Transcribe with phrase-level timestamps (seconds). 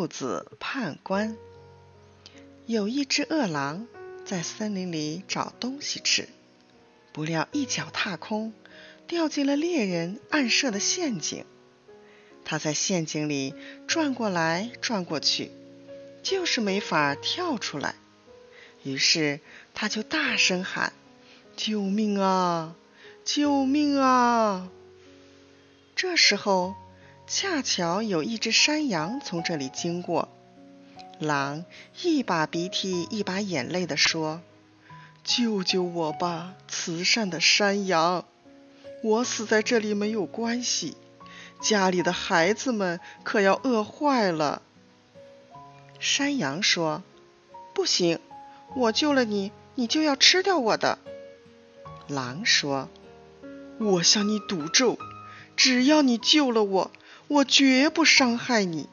[0.00, 1.36] 兔子判官。
[2.64, 3.86] 有一只饿狼
[4.24, 6.26] 在森林里找东西吃，
[7.12, 8.54] 不料一脚踏空，
[9.06, 11.44] 掉进了猎人暗设的陷阱。
[12.46, 13.54] 他在陷阱里
[13.86, 15.50] 转过来转过去，
[16.22, 17.94] 就是没法跳出来。
[18.82, 19.40] 于是
[19.74, 20.94] 他就大声喊
[21.58, 22.74] ：“救命啊！
[23.22, 24.70] 救命啊！”
[25.94, 26.74] 这时候，
[27.32, 30.28] 恰巧有一只山羊从这里经过。
[31.20, 31.64] 狼
[32.02, 34.40] 一把鼻涕一把眼泪地说
[35.22, 38.24] ：“救救我吧，慈善的山羊！
[39.04, 40.96] 我死在这里没有关系，
[41.60, 44.60] 家里的孩子们可要饿坏了。”
[46.00, 47.04] 山羊说
[47.72, 48.18] ：“不行，
[48.74, 50.98] 我救了你，你就要吃掉我的。”
[52.08, 52.88] 狼说
[53.78, 54.98] ：“我向你赌咒。”
[55.56, 56.90] 只要你救了我，
[57.30, 58.88] 我绝不伤害你。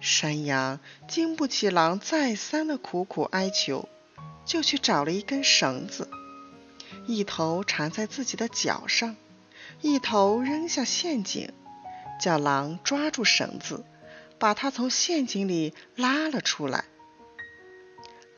[0.00, 3.88] 山羊经不起狼再三的苦苦哀求，
[4.44, 6.10] 就去找了一根绳子，
[7.06, 9.16] 一头缠在自己的脚上，
[9.80, 11.50] 一头扔下陷阱，
[12.20, 13.82] 叫狼抓住绳子，
[14.38, 16.84] 把它从陷阱里拉了出来。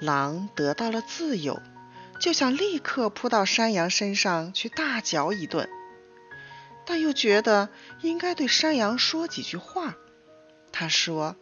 [0.00, 1.62] 狼得到了自由，
[2.20, 5.66] 就想立刻扑到山羊身上去大嚼一顿。
[6.92, 7.68] 但又觉得
[8.02, 9.96] 应该对山羊说几句话。
[10.72, 11.36] 他说：“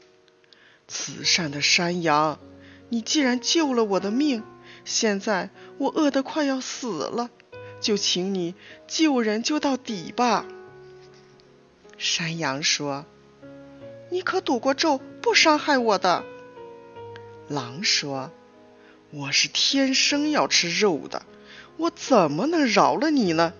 [0.86, 2.38] 慈善的山羊，
[2.90, 4.44] 你既然救了我的命，
[4.84, 7.30] 现在我饿得快要死了，
[7.80, 10.44] 就请你救人救到底吧。”
[11.96, 13.06] 山羊说
[14.12, 16.26] ：“你可赌过咒，不伤害我的。”
[17.48, 18.30] 狼说
[19.12, 21.24] ：“我是天生要吃肉的，
[21.78, 23.54] 我怎么能饶了你呢？”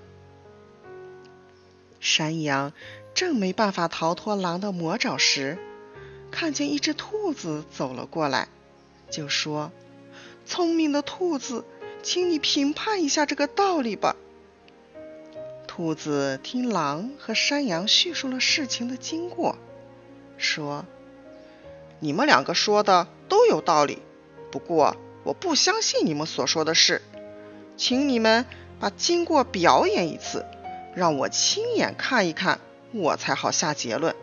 [2.00, 2.72] 山羊
[3.14, 5.58] 正没办法逃脱狼的魔爪时，
[6.30, 8.48] 看见一只兔子走了过来，
[9.10, 9.72] 就说
[10.46, 11.64] ：“聪明的兔子，
[12.02, 14.14] 请你评判一下这个道理吧。”
[15.66, 19.56] 兔子听狼和山羊叙述了事情的经过，
[20.36, 20.84] 说
[22.00, 23.98] ：“你们两个说的都有道理，
[24.50, 27.03] 不过我不相信你们所说的事，
[27.76, 28.44] 请你们
[28.78, 30.44] 把经过表演一次。”
[30.98, 32.59] 让我亲眼看一看，
[32.91, 34.16] 我才好下结论。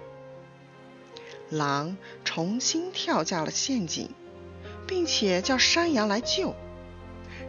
[1.50, 4.09] 狼重新跳下了陷阱，
[4.86, 6.53] 并且叫山羊来救。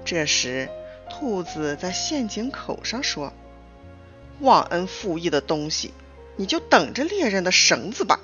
[0.05, 0.69] 这时，
[1.11, 3.33] 兔子在陷阱口上说
[4.39, 5.93] ：“忘恩负义的东西，
[6.37, 8.21] 你就等着猎人的绳子吧。”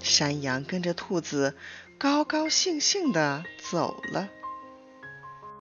[0.00, 1.56] 山羊跟着兔子，
[1.98, 4.28] 高高兴兴地走了。